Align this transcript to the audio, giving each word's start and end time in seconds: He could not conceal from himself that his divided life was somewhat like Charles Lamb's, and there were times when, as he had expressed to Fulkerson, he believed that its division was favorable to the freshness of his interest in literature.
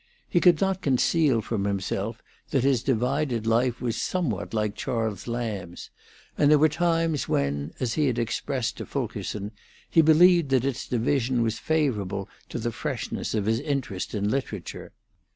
He 0.27 0.41
could 0.41 0.59
not 0.59 0.81
conceal 0.81 1.41
from 1.41 1.65
himself 1.65 2.23
that 2.49 2.63
his 2.63 2.81
divided 2.81 3.45
life 3.45 3.79
was 3.79 4.01
somewhat 4.01 4.51
like 4.51 4.73
Charles 4.75 5.27
Lamb's, 5.27 5.91
and 6.39 6.49
there 6.49 6.57
were 6.57 6.67
times 6.69 7.29
when, 7.29 7.75
as 7.79 7.93
he 7.93 8.07
had 8.07 8.17
expressed 8.17 8.77
to 8.77 8.87
Fulkerson, 8.87 9.51
he 9.87 10.01
believed 10.01 10.49
that 10.49 10.65
its 10.65 10.87
division 10.87 11.43
was 11.43 11.59
favorable 11.59 12.27
to 12.49 12.57
the 12.57 12.71
freshness 12.71 13.35
of 13.35 13.45
his 13.45 13.59
interest 13.59 14.15
in 14.15 14.27
literature. 14.31 14.91